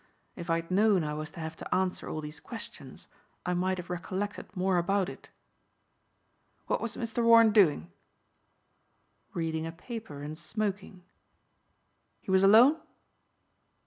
[0.35, 3.07] If I'd known I was to have to answer all these questions
[3.45, 5.29] I might have recollected more about it."
[6.65, 7.23] "What was Mr.
[7.23, 7.91] Warren doing?"
[9.35, 11.03] "Reading a paper and smoking."
[12.19, 12.81] "He was alone?"